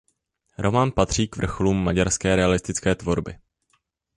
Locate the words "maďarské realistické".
1.83-2.95